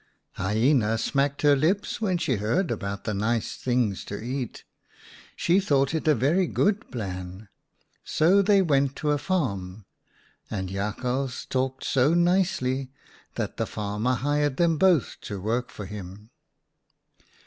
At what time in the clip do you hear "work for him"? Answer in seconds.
15.39-16.31